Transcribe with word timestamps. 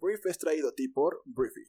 Brief 0.00 0.26
es 0.26 0.38
traído 0.38 0.68
a 0.68 0.72
ti 0.74 0.88
por 0.88 1.22
Briefy. 1.24 1.64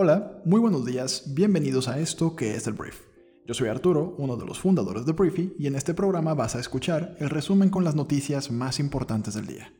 Hola, 0.00 0.42
muy 0.44 0.60
buenos 0.60 0.86
días, 0.86 1.34
bienvenidos 1.34 1.88
a 1.88 1.98
esto 1.98 2.36
que 2.36 2.54
es 2.54 2.68
el 2.68 2.74
Brief. 2.74 3.00
Yo 3.46 3.54
soy 3.54 3.68
Arturo, 3.68 4.14
uno 4.18 4.36
de 4.36 4.46
los 4.46 4.60
fundadores 4.60 5.04
de 5.06 5.12
Briefy, 5.12 5.56
y 5.58 5.66
en 5.66 5.74
este 5.74 5.92
programa 5.92 6.34
vas 6.34 6.54
a 6.54 6.60
escuchar 6.60 7.16
el 7.18 7.30
resumen 7.30 7.70
con 7.70 7.82
las 7.82 7.96
noticias 7.96 8.50
más 8.50 8.78
importantes 8.78 9.34
del 9.34 9.46
día. 9.46 9.72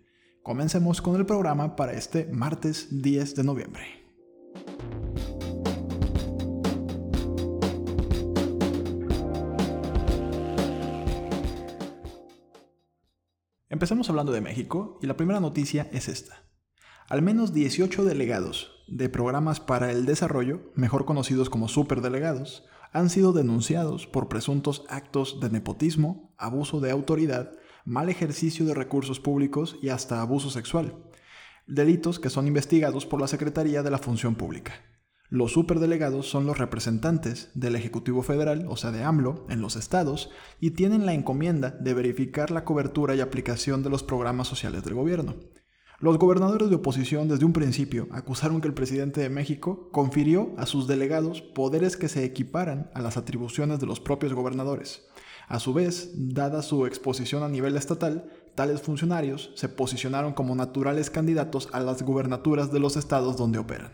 Comencemos 0.42 1.02
con 1.02 1.16
el 1.16 1.26
programa 1.26 1.76
para 1.76 1.92
este 1.92 2.26
martes 2.26 2.88
10 3.02 3.34
de 3.34 3.44
noviembre. 3.44 3.82
Empezamos 13.68 14.08
hablando 14.08 14.32
de 14.32 14.40
México 14.40 14.98
y 15.02 15.06
la 15.06 15.16
primera 15.16 15.40
noticia 15.40 15.88
es 15.92 16.08
esta. 16.08 16.44
Al 17.08 17.22
menos 17.22 17.52
18 17.52 18.04
delegados 18.04 18.84
de 18.88 19.08
programas 19.08 19.60
para 19.60 19.92
el 19.92 20.06
desarrollo, 20.06 20.72
mejor 20.74 21.04
conocidos 21.04 21.50
como 21.50 21.68
superdelegados, 21.68 22.66
han 22.92 23.10
sido 23.10 23.32
denunciados 23.32 24.06
por 24.06 24.28
presuntos 24.28 24.84
actos 24.88 25.40
de 25.40 25.50
nepotismo, 25.50 26.34
abuso 26.38 26.80
de 26.80 26.90
autoridad, 26.90 27.52
mal 27.88 28.10
ejercicio 28.10 28.66
de 28.66 28.74
recursos 28.74 29.18
públicos 29.18 29.78
y 29.80 29.88
hasta 29.88 30.20
abuso 30.20 30.50
sexual, 30.50 31.06
delitos 31.66 32.20
que 32.20 32.28
son 32.28 32.46
investigados 32.46 33.06
por 33.06 33.18
la 33.18 33.28
Secretaría 33.28 33.82
de 33.82 33.90
la 33.90 33.96
Función 33.96 34.34
Pública. 34.34 34.74
Los 35.30 35.52
superdelegados 35.52 36.28
son 36.28 36.44
los 36.44 36.58
representantes 36.58 37.50
del 37.54 37.76
Ejecutivo 37.76 38.22
Federal, 38.22 38.66
o 38.68 38.76
sea 38.76 38.90
de 38.90 39.04
AMLO, 39.04 39.46
en 39.48 39.62
los 39.62 39.76
estados, 39.76 40.28
y 40.60 40.72
tienen 40.72 41.06
la 41.06 41.14
encomienda 41.14 41.70
de 41.70 41.94
verificar 41.94 42.50
la 42.50 42.66
cobertura 42.66 43.14
y 43.14 43.20
aplicación 43.20 43.82
de 43.82 43.88
los 43.88 44.02
programas 44.02 44.48
sociales 44.48 44.84
del 44.84 44.92
gobierno. 44.92 45.36
Los 45.98 46.18
gobernadores 46.18 46.68
de 46.68 46.76
oposición 46.76 47.26
desde 47.26 47.46
un 47.46 47.54
principio 47.54 48.06
acusaron 48.12 48.60
que 48.60 48.68
el 48.68 48.74
presidente 48.74 49.22
de 49.22 49.30
México 49.30 49.88
confirió 49.92 50.52
a 50.58 50.66
sus 50.66 50.86
delegados 50.86 51.40
poderes 51.40 51.96
que 51.96 52.08
se 52.08 52.22
equiparan 52.24 52.90
a 52.92 53.00
las 53.00 53.16
atribuciones 53.16 53.80
de 53.80 53.86
los 53.86 53.98
propios 53.98 54.34
gobernadores. 54.34 55.08
A 55.48 55.60
su 55.60 55.72
vez, 55.72 56.10
dada 56.14 56.60
su 56.60 56.84
exposición 56.84 57.42
a 57.42 57.48
nivel 57.48 57.76
estatal, 57.76 58.30
tales 58.54 58.82
funcionarios 58.82 59.50
se 59.54 59.70
posicionaron 59.70 60.34
como 60.34 60.54
naturales 60.54 61.08
candidatos 61.08 61.70
a 61.72 61.80
las 61.80 62.02
gubernaturas 62.02 62.70
de 62.70 62.80
los 62.80 62.96
estados 62.96 63.38
donde 63.38 63.58
operan. 63.58 63.92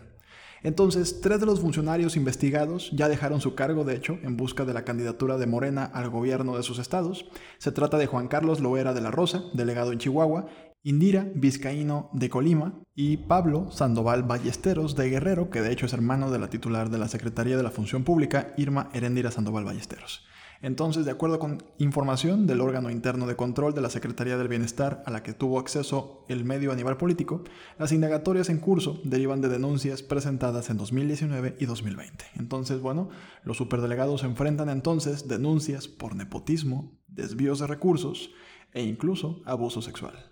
Entonces, 0.65 1.21
tres 1.21 1.39
de 1.39 1.47
los 1.47 1.61
funcionarios 1.61 2.17
investigados 2.17 2.91
ya 2.93 3.09
dejaron 3.09 3.41
su 3.41 3.55
cargo, 3.55 3.85
de 3.85 3.95
hecho, 3.95 4.19
en 4.23 4.37
busca 4.37 4.65
de 4.65 4.73
la 4.73 4.85
candidatura 4.85 5.37
de 5.37 5.47
Morena 5.47 5.85
al 5.85 6.09
gobierno 6.09 6.57
de 6.57 6.63
sus 6.63 6.79
estados. 6.79 7.27
Se 7.59 7.71
trata 7.71 7.99
de 7.99 8.07
Juan 8.07 8.29
Carlos 8.29 8.61
Loera 8.61 8.95
de 8.95 9.03
la 9.03 9.11
Rosa, 9.11 9.45
delegado 9.53 9.93
en 9.93 9.99
Chihuahua, 9.99 10.47
Indira 10.83 11.29
Vizcaíno 11.35 12.11
de 12.13 12.31
Colima 12.31 12.81
y 12.95 13.19
Pablo 13.19 13.71
Sandoval 13.71 14.23
Ballesteros 14.23 14.97
de 14.97 15.09
Guerrero, 15.09 15.51
que 15.51 15.63
de 15.63 15.71
hecho 15.71 15.87
es 15.87 15.93
hermano 15.93 16.31
de 16.31 16.39
la 16.39 16.49
titular 16.49 16.91
de 16.91 16.99
la 16.99 17.09
Secretaría 17.09 17.57
de 17.57 17.63
la 17.63 17.71
Función 17.71 18.03
Pública, 18.03 18.55
Irma 18.57 18.91
Herendira 18.93 19.31
Sandoval 19.31 19.65
Ballesteros. 19.65 20.27
Entonces, 20.63 21.05
de 21.05 21.11
acuerdo 21.11 21.39
con 21.39 21.63
información 21.79 22.47
del 22.47 22.61
órgano 22.61 22.91
interno 22.91 23.27
de 23.27 23.37
control 23.37 23.75
de 23.75 23.81
la 23.81 23.91
Secretaría 23.91 24.39
del 24.39 24.49
Bienestar 24.49 25.03
a 25.07 25.11
la 25.11 25.23
que 25.23 25.35
tuvo 25.35 25.59
acceso 25.59 26.25
el 26.29 26.45
medio 26.45 26.73
a 26.73 26.77
nivel 26.77 26.97
político, 26.97 27.45
las 27.79 27.93
indagatorias 27.93 28.49
en 28.49 28.59
curso 28.59 29.01
derivan 29.05 29.41
de 29.41 29.49
denuncias 29.49 30.03
presentadas 30.03 30.71
en 30.71 30.79
2019 30.79 31.57
y 31.59 31.67
2020. 31.67 32.25
Entonces, 32.37 32.81
bueno, 32.81 33.11
los 33.43 33.59
superdelegados 33.59 34.25
enfrentan 34.25 34.69
entonces 34.69 35.29
denuncias 35.29 35.89
por 35.89 36.17
nepotismo, 36.17 36.99
desvíos 37.07 37.59
de 37.59 37.67
recursos 37.67 38.31
e 38.73 38.83
incluso 38.83 39.43
abuso 39.45 39.83
sexual. 39.83 40.31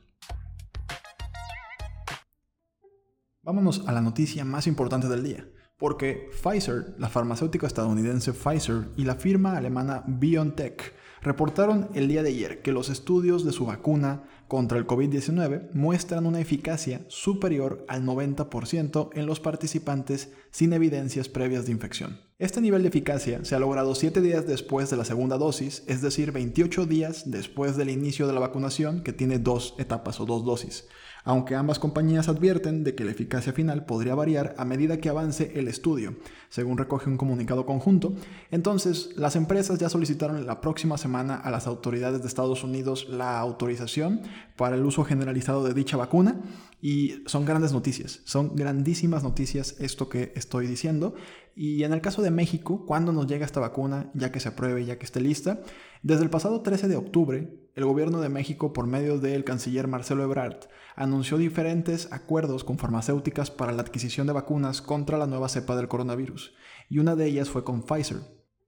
Vámonos 3.44 3.88
a 3.88 3.92
la 3.92 4.00
noticia 4.00 4.44
más 4.44 4.68
importante 4.68 5.08
del 5.08 5.24
día, 5.24 5.44
porque 5.78 6.30
Pfizer, 6.30 6.94
la 6.98 7.08
farmacéutica 7.08 7.66
estadounidense 7.66 8.32
Pfizer 8.32 8.88
y 8.96 9.04
la 9.04 9.16
firma 9.16 9.56
alemana 9.56 10.04
BioNTech 10.06 10.94
reportaron 11.22 11.88
el 11.94 12.08
día 12.08 12.22
de 12.22 12.30
ayer 12.30 12.62
que 12.62 12.72
los 12.72 12.88
estudios 12.88 13.44
de 13.44 13.52
su 13.52 13.66
vacuna 13.66 14.24
contra 14.48 14.76
el 14.78 14.86
COVID-19 14.86 15.70
muestran 15.72 16.26
una 16.26 16.40
eficacia 16.40 17.02
superior 17.08 17.84
al 17.88 18.04
90% 18.04 19.10
en 19.14 19.26
los 19.26 19.40
participantes 19.40 20.32
sin 20.50 20.72
evidencias 20.72 21.28
previas 21.28 21.66
de 21.66 21.72
infección. 21.72 22.20
Este 22.38 22.60
nivel 22.60 22.82
de 22.82 22.88
eficacia 22.88 23.44
se 23.44 23.54
ha 23.54 23.60
logrado 23.60 23.94
7 23.94 24.20
días 24.20 24.46
después 24.46 24.90
de 24.90 24.96
la 24.96 25.04
segunda 25.04 25.38
dosis, 25.38 25.84
es 25.86 26.02
decir, 26.02 26.32
28 26.32 26.86
días 26.86 27.30
después 27.30 27.76
del 27.76 27.88
inicio 27.88 28.26
de 28.26 28.32
la 28.34 28.40
vacunación 28.40 29.02
que 29.02 29.12
tiene 29.12 29.38
dos 29.38 29.74
etapas 29.78 30.20
o 30.20 30.26
dos 30.26 30.44
dosis 30.44 30.88
aunque 31.24 31.54
ambas 31.54 31.78
compañías 31.78 32.28
advierten 32.28 32.84
de 32.84 32.94
que 32.94 33.04
la 33.04 33.12
eficacia 33.12 33.52
final 33.52 33.84
podría 33.84 34.14
variar 34.14 34.54
a 34.58 34.64
medida 34.64 34.98
que 34.98 35.08
avance 35.08 35.52
el 35.54 35.68
estudio, 35.68 36.16
según 36.48 36.78
recoge 36.78 37.08
un 37.08 37.16
comunicado 37.16 37.66
conjunto. 37.66 38.14
Entonces, 38.50 39.10
las 39.16 39.36
empresas 39.36 39.78
ya 39.78 39.88
solicitaron 39.88 40.46
la 40.46 40.60
próxima 40.60 40.98
semana 40.98 41.36
a 41.36 41.50
las 41.50 41.66
autoridades 41.66 42.22
de 42.22 42.28
Estados 42.28 42.64
Unidos 42.64 43.06
la 43.08 43.38
autorización 43.38 44.22
para 44.56 44.76
el 44.76 44.84
uso 44.84 45.04
generalizado 45.04 45.64
de 45.64 45.74
dicha 45.74 45.96
vacuna 45.96 46.40
y 46.80 47.22
son 47.26 47.44
grandes 47.44 47.72
noticias, 47.72 48.20
son 48.24 48.56
grandísimas 48.56 49.22
noticias 49.22 49.76
esto 49.78 50.08
que 50.08 50.32
estoy 50.34 50.66
diciendo. 50.66 51.14
Y 51.54 51.84
en 51.84 51.92
el 51.92 52.00
caso 52.00 52.22
de 52.22 52.30
México, 52.30 52.86
¿cuándo 52.86 53.12
nos 53.12 53.26
llega 53.26 53.44
esta 53.44 53.60
vacuna 53.60 54.10
ya 54.14 54.32
que 54.32 54.40
se 54.40 54.48
apruebe, 54.48 54.84
ya 54.84 54.98
que 54.98 55.04
esté 55.04 55.20
lista? 55.20 55.60
Desde 56.02 56.24
el 56.24 56.30
pasado 56.30 56.62
13 56.62 56.88
de 56.88 56.96
octubre, 56.96 57.62
el 57.74 57.84
gobierno 57.84 58.20
de 58.20 58.28
México, 58.28 58.72
por 58.72 58.86
medio 58.86 59.18
del 59.18 59.44
canciller 59.44 59.88
Marcelo 59.88 60.22
Ebrard, 60.22 60.68
anunció 60.96 61.38
diferentes 61.38 62.12
acuerdos 62.12 62.64
con 62.64 62.78
farmacéuticas 62.78 63.50
para 63.50 63.72
la 63.72 63.82
adquisición 63.82 64.26
de 64.26 64.32
vacunas 64.32 64.82
contra 64.82 65.18
la 65.18 65.26
nueva 65.26 65.48
cepa 65.48 65.76
del 65.76 65.88
coronavirus, 65.88 66.54
y 66.88 66.98
una 66.98 67.16
de 67.16 67.26
ellas 67.26 67.50
fue 67.50 67.64
con 67.64 67.82
Pfizer. 67.82 68.18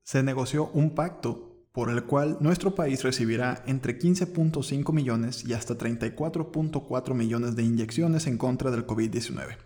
Se 0.03 0.23
negoció 0.23 0.71
un 0.73 0.95
pacto 0.95 1.55
por 1.73 1.91
el 1.91 2.05
cual 2.05 2.39
nuestro 2.41 2.77
país 2.77 3.03
recibirá 3.03 3.65
entre 3.67 3.99
15.5 3.99 4.93
millones 4.93 5.45
y 5.45 5.55
hasta 5.55 5.77
34.4 5.77 7.15
millones 7.15 7.57
de 7.57 7.65
inyecciones 7.65 8.29
en 8.29 8.39
contra 8.39 8.71
del 8.71 8.87
COVID-19. 8.87 9.57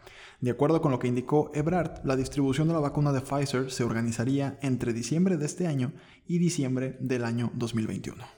De 0.41 0.53
acuerdo 0.53 0.81
con 0.81 0.93
lo 0.93 1.01
que 1.01 1.09
indicó 1.09 1.51
Ebrard, 1.53 2.05
la 2.05 2.15
distribución 2.15 2.69
de 2.69 2.75
la 2.75 2.81
vacuna 2.81 3.13
de 3.13 3.21
Pfizer 3.21 3.73
se 3.73 3.83
organizaría 3.83 4.57
entre 4.63 4.93
diciembre 4.93 5.37
de 5.37 5.47
este 5.47 5.67
año 5.67 5.93
y 6.29 6.39
diciembre 6.39 6.97
del 7.01 7.25
año 7.25 7.51
2021. 7.55 8.38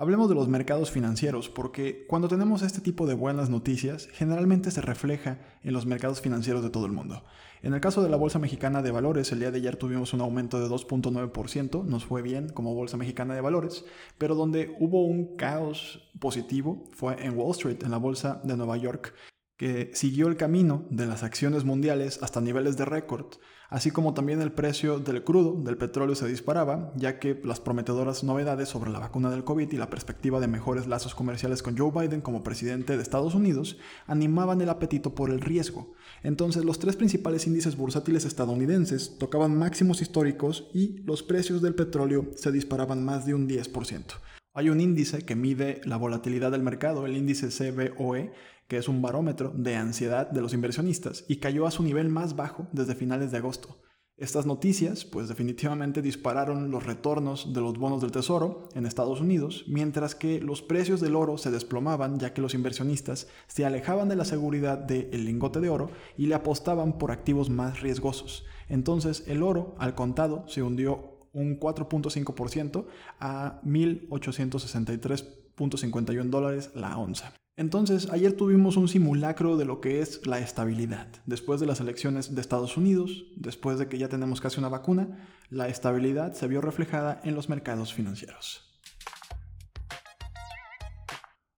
Hablemos 0.00 0.30
de 0.30 0.34
los 0.34 0.48
mercados 0.48 0.90
financieros, 0.90 1.50
porque 1.50 2.06
cuando 2.06 2.26
tenemos 2.26 2.62
este 2.62 2.80
tipo 2.80 3.06
de 3.06 3.12
buenas 3.12 3.50
noticias, 3.50 4.08
generalmente 4.14 4.70
se 4.70 4.80
refleja 4.80 5.40
en 5.62 5.74
los 5.74 5.84
mercados 5.84 6.22
financieros 6.22 6.62
de 6.62 6.70
todo 6.70 6.86
el 6.86 6.92
mundo. 6.92 7.22
En 7.60 7.74
el 7.74 7.82
caso 7.82 8.02
de 8.02 8.08
la 8.08 8.16
Bolsa 8.16 8.38
Mexicana 8.38 8.80
de 8.80 8.92
Valores, 8.92 9.30
el 9.30 9.40
día 9.40 9.50
de 9.50 9.58
ayer 9.58 9.76
tuvimos 9.76 10.14
un 10.14 10.22
aumento 10.22 10.58
de 10.58 10.74
2.9%, 10.74 11.84
nos 11.84 12.06
fue 12.06 12.22
bien 12.22 12.48
como 12.48 12.74
Bolsa 12.74 12.96
Mexicana 12.96 13.34
de 13.34 13.42
Valores, 13.42 13.84
pero 14.16 14.34
donde 14.34 14.74
hubo 14.80 15.04
un 15.04 15.36
caos 15.36 16.10
positivo 16.18 16.88
fue 16.92 17.22
en 17.22 17.36
Wall 17.36 17.50
Street, 17.50 17.82
en 17.82 17.90
la 17.90 17.98
Bolsa 17.98 18.40
de 18.42 18.56
Nueva 18.56 18.78
York, 18.78 19.14
que 19.58 19.90
siguió 19.92 20.28
el 20.28 20.38
camino 20.38 20.86
de 20.88 21.04
las 21.04 21.22
acciones 21.22 21.64
mundiales 21.64 22.22
hasta 22.22 22.40
niveles 22.40 22.78
de 22.78 22.86
récord 22.86 23.34
así 23.70 23.90
como 23.90 24.12
también 24.12 24.42
el 24.42 24.52
precio 24.52 24.98
del 24.98 25.24
crudo, 25.24 25.54
del 25.62 25.78
petróleo 25.78 26.14
se 26.14 26.28
disparaba, 26.28 26.92
ya 26.96 27.18
que 27.18 27.40
las 27.44 27.60
prometedoras 27.60 28.22
novedades 28.24 28.68
sobre 28.68 28.90
la 28.90 28.98
vacuna 28.98 29.30
del 29.30 29.44
COVID 29.44 29.72
y 29.72 29.76
la 29.76 29.88
perspectiva 29.88 30.40
de 30.40 30.48
mejores 30.48 30.86
lazos 30.86 31.14
comerciales 31.14 31.62
con 31.62 31.78
Joe 31.78 31.92
Biden 31.92 32.20
como 32.20 32.42
presidente 32.42 32.96
de 32.96 33.02
Estados 33.02 33.34
Unidos 33.34 33.78
animaban 34.06 34.60
el 34.60 34.68
apetito 34.68 35.14
por 35.14 35.30
el 35.30 35.40
riesgo. 35.40 35.92
Entonces 36.22 36.64
los 36.64 36.78
tres 36.78 36.96
principales 36.96 37.46
índices 37.46 37.76
bursátiles 37.76 38.24
estadounidenses 38.24 39.16
tocaban 39.18 39.56
máximos 39.56 40.02
históricos 40.02 40.68
y 40.74 40.98
los 41.04 41.22
precios 41.22 41.62
del 41.62 41.74
petróleo 41.74 42.26
se 42.36 42.52
disparaban 42.52 43.04
más 43.04 43.24
de 43.24 43.34
un 43.34 43.48
10%. 43.48 44.04
Hay 44.52 44.68
un 44.68 44.80
índice 44.80 45.24
que 45.24 45.36
mide 45.36 45.80
la 45.84 45.96
volatilidad 45.96 46.50
del 46.50 46.62
mercado, 46.62 47.06
el 47.06 47.16
índice 47.16 47.48
CBOE, 47.48 48.32
que 48.66 48.78
es 48.78 48.88
un 48.88 49.00
barómetro 49.00 49.52
de 49.54 49.76
ansiedad 49.76 50.28
de 50.28 50.40
los 50.40 50.54
inversionistas, 50.54 51.24
y 51.28 51.36
cayó 51.36 51.66
a 51.66 51.70
su 51.70 51.84
nivel 51.84 52.08
más 52.08 52.34
bajo 52.34 52.66
desde 52.72 52.96
finales 52.96 53.30
de 53.30 53.38
agosto. 53.38 53.80
Estas 54.20 54.44
noticias, 54.44 55.06
pues 55.06 55.28
definitivamente 55.28 56.02
dispararon 56.02 56.70
los 56.70 56.84
retornos 56.84 57.54
de 57.54 57.60
los 57.62 57.78
bonos 57.78 58.02
del 58.02 58.10
tesoro 58.10 58.68
en 58.74 58.84
Estados 58.84 59.20
Unidos, 59.20 59.64
mientras 59.66 60.14
que 60.14 60.40
los 60.40 60.60
precios 60.60 61.00
del 61.00 61.16
oro 61.16 61.38
se 61.38 61.50
desplomaban 61.50 62.18
ya 62.18 62.34
que 62.34 62.42
los 62.42 62.52
inversionistas 62.52 63.28
se 63.46 63.64
alejaban 63.64 64.10
de 64.10 64.16
la 64.16 64.26
seguridad 64.26 64.76
del 64.76 65.24
lingote 65.24 65.60
de 65.60 65.70
oro 65.70 65.90
y 66.18 66.26
le 66.26 66.34
apostaban 66.34 66.98
por 66.98 67.12
activos 67.12 67.48
más 67.48 67.80
riesgosos. 67.80 68.44
Entonces 68.68 69.24
el 69.26 69.42
oro, 69.42 69.74
al 69.78 69.94
contado, 69.94 70.44
se 70.48 70.62
hundió 70.62 71.09
un 71.32 71.58
4.5% 71.58 72.84
a 73.18 73.62
1.863.51 73.62 76.30
dólares 76.30 76.70
la 76.74 76.98
onza. 76.98 77.32
Entonces, 77.56 78.08
ayer 78.10 78.34
tuvimos 78.34 78.76
un 78.78 78.88
simulacro 78.88 79.58
de 79.58 79.66
lo 79.66 79.82
que 79.82 80.00
es 80.00 80.26
la 80.26 80.38
estabilidad. 80.38 81.08
Después 81.26 81.60
de 81.60 81.66
las 81.66 81.80
elecciones 81.80 82.34
de 82.34 82.40
Estados 82.40 82.78
Unidos, 82.78 83.26
después 83.36 83.78
de 83.78 83.86
que 83.86 83.98
ya 83.98 84.08
tenemos 84.08 84.40
casi 84.40 84.58
una 84.58 84.70
vacuna, 84.70 85.28
la 85.50 85.68
estabilidad 85.68 86.32
se 86.32 86.48
vio 86.48 86.62
reflejada 86.62 87.20
en 87.22 87.34
los 87.34 87.50
mercados 87.50 87.92
financieros. 87.92 88.69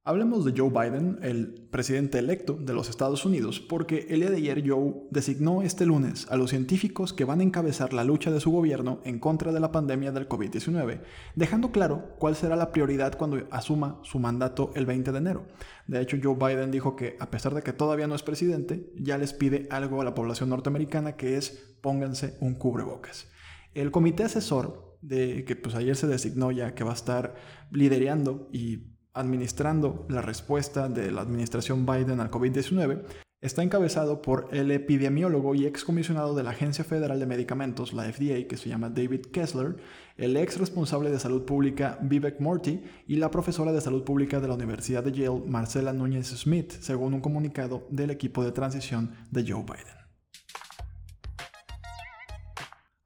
Hablemos 0.05 0.45
de 0.45 0.53
Joe 0.57 0.69
Biden, 0.69 1.21
el 1.23 1.69
presidente 1.71 2.19
electo 2.19 2.55
de 2.55 2.75
los 2.75 2.89
Estados 2.89 3.25
Unidos, 3.25 3.61
porque 3.61 4.09
el 4.11 4.19
día 4.19 4.31
de 4.31 4.39
ayer 4.39 4.65
Joe 4.67 4.95
designó 5.13 5.63
este 5.63 5.87
lunes 5.87 6.27
a 6.29 6.37
los 6.37 6.51
científicos 6.51 7.13
que 7.13 7.25
van 7.25 7.39
a 7.39 7.45
encabezar 7.45 7.93
la 7.93 8.03
lucha 8.03 8.33
de 8.33 8.41
su 8.41 8.51
gobierno 8.51 9.01
en 9.05 9.21
contra 9.21 9.53
de 9.53 9.61
la 9.61 9.71
pandemia 9.71 10.11
del 10.11 10.29
COVID-19, 10.29 11.03
dejando 11.37 11.71
claro 11.71 12.17
cuál 12.19 12.35
será 12.35 12.57
la 12.57 12.73
prioridad 12.73 13.17
cuando 13.17 13.47
asuma 13.53 14.01
su 14.03 14.19
mandato 14.19 14.73
el 14.75 14.87
20 14.87 15.13
de 15.13 15.19
enero. 15.19 15.47
De 15.87 16.01
hecho, 16.01 16.17
Joe 16.21 16.35
Biden 16.35 16.73
dijo 16.73 16.97
que 16.97 17.17
a 17.21 17.31
pesar 17.31 17.55
de 17.55 17.63
que 17.63 17.73
todavía 17.73 18.09
no 18.09 18.17
es 18.17 18.25
presidente, 18.25 18.93
ya 18.97 19.19
les 19.19 19.33
pide 19.33 19.69
algo 19.71 20.01
a 20.01 20.05
la 20.05 20.17
población 20.17 20.49
norteamericana 20.49 21.15
que 21.15 21.37
es 21.37 21.77
pónganse 21.81 22.39
un 22.41 22.57
cubrebocas. 22.57 23.31
El 23.73 23.93
comité 23.93 24.25
asesor 24.25 24.99
de 25.01 25.45
que 25.45 25.55
pues 25.55 25.77
ayer 25.77 25.95
se 25.95 26.09
designó 26.09 26.51
ya 26.51 26.75
que 26.75 26.83
va 26.83 26.91
a 26.91 26.95
estar 26.95 27.37
liderando 27.71 28.49
y 28.53 28.92
administrando 29.15 30.07
la 30.09 30.23
respuesta 30.23 30.89
de 30.89 31.11
la 31.11 31.23
administración 31.23 31.87
Biden 31.87 32.21
al 32.21 32.31
COVID-19 32.31 33.03
está 33.43 33.65
encabezado 33.65 34.23
por 34.23 34.49
el 34.53 34.71
epidemiólogo 34.71 35.57
y 35.57 35.67
excomisionado 35.67 36.35
de 36.35 36.45
la 36.45 36.51
Agencia 36.51 36.85
Federal 36.85 37.19
de 37.19 37.27
Medicamentos, 37.27 37.93
la 37.93 38.05
FDA, 38.05 38.47
que 38.47 38.57
se 38.57 38.69
llama 38.69 38.89
David 38.89 39.27
Kessler, 39.33 39.77
el 40.17 40.37
ex 40.37 40.59
responsable 40.59 41.11
de 41.11 41.19
salud 41.19 41.45
pública 41.45 41.99
Vivek 42.01 42.39
Murthy 42.41 42.85
y 43.09 43.17
la 43.17 43.33
profesora 43.33 43.73
de 43.73 43.81
salud 43.81 44.05
pública 44.05 44.41
de 44.41 44.47
la 44.47 44.55
Universidad 44.55 45.03
de 45.03 45.11
Yale, 45.11 45.43
Marcela 45.47 45.93
Núñez 45.93 46.29
Smith, 46.29 46.73
según 46.81 47.15
un 47.15 47.21
comunicado 47.21 47.87
del 47.91 48.11
equipo 48.11 48.45
de 48.45 48.53
transición 48.53 49.11
de 49.33 49.43
Joe 49.43 49.65
Biden. 49.65 50.02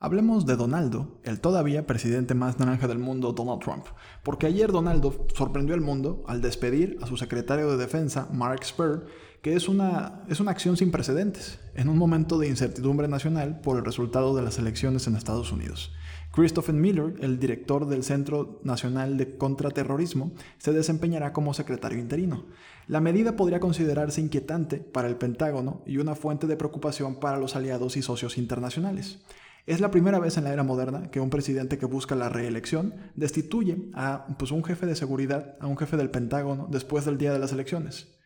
Hablemos 0.07 0.47
de 0.47 0.55
Donaldo, 0.55 1.19
el 1.25 1.41
todavía 1.41 1.85
presidente 1.85 2.35
más 2.35 2.61
naranja 2.61 2.87
del 2.87 3.01
mundo, 3.01 3.33
Donald 3.33 3.61
Trump, 3.61 3.87
porque 4.23 4.47
ayer 4.47 4.71
Donaldo 4.71 5.27
sorprendió 5.35 5.75
al 5.75 5.81
mundo 5.81 6.23
al 6.29 6.41
despedir 6.41 6.97
a 7.03 7.09
su 7.09 7.17
secretario 7.17 7.69
de 7.69 7.77
defensa, 7.77 8.29
Mark 8.33 8.65
Spur, 8.65 9.07
que 9.43 9.57
es 9.57 9.69
una, 9.69 10.23
es 10.29 10.39
una 10.39 10.53
acción 10.53 10.77
sin 10.77 10.93
precedentes, 10.93 11.59
en 11.75 11.89
un 11.89 11.99
momento 11.99 12.39
de 12.39 12.47
incertidumbre 12.47 13.09
nacional 13.09 13.61
por 13.61 13.79
el 13.79 13.85
resultado 13.85 14.37
de 14.37 14.43
las 14.43 14.61
elecciones 14.61 15.09
en 15.09 15.17
Estados 15.17 15.51
Unidos. 15.51 15.93
Christopher 16.31 16.77
Miller, 16.77 17.15
el 17.21 17.41
director 17.41 17.89
del 17.89 18.05
Centro 18.05 18.61
Nacional 18.63 19.17
de 19.17 19.37
Contraterrorismo, 19.37 20.31
se 20.59 20.73
desempeñará 20.73 21.33
como 21.33 21.53
secretario 21.53 21.99
interino. 21.99 22.45
La 22.87 23.01
medida 23.01 23.35
podría 23.35 23.59
considerarse 23.59 24.21
inquietante 24.21 24.77
para 24.77 25.09
el 25.09 25.17
Pentágono 25.17 25.83
y 25.85 25.97
una 25.97 26.15
fuente 26.15 26.47
de 26.47 26.57
preocupación 26.57 27.19
para 27.19 27.39
los 27.39 27.57
aliados 27.57 27.97
y 27.97 28.03
socios 28.03 28.39
internacionales. 28.39 29.19
Es 29.67 29.81
la 29.81 29.91
primera 29.91 30.21
vez 30.21 30.37
en 30.37 30.45
la 30.45 30.53
era 30.53 30.63
moderna 30.63 31.11
que 31.11 31.19
un 31.19 31.29
presidente 31.29 31.77
que 31.77 31.87
busca 31.87 32.15
la 32.15 32.29
reelección 32.29 32.95
destituye 33.17 33.91
a 33.95 34.29
pues, 34.39 34.53
un 34.53 34.63
jefe 34.63 34.87
de 34.87 34.95
seguridad, 34.95 35.57
a 35.59 35.67
un 35.67 35.77
jefe 35.77 35.97
del 35.97 36.11
Pentágono, 36.11 36.69
después 36.71 37.05
del 37.05 37.19
día 37.19 37.33
de 37.33 37.41
las 37.41 37.53
elecciones. 37.53 38.17